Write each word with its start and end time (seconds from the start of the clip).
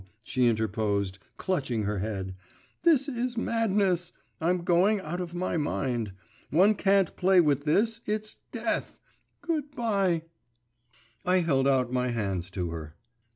she 0.23 0.47
interposed, 0.47 1.19
clutching 1.37 1.83
her 1.83 1.99
head. 1.99 2.33
'This 2.81 3.07
is 3.07 3.37
madness 3.37 4.11
I'm 4.39 4.63
going 4.63 4.99
out 4.99 5.21
of 5.21 5.35
my 5.35 5.57
mind.… 5.57 6.11
One 6.49 6.73
can't 6.73 7.15
play 7.15 7.39
with 7.39 7.65
this 7.65 7.99
it's 8.07 8.37
death.… 8.51 8.97
Good 9.41 9.75
bye.…' 9.75 10.23
I 11.23 11.41
held 11.41 11.67
out 11.67 11.93
my 11.93 12.07
hands 12.07 12.49
to 12.49 12.71
her. 12.71 12.95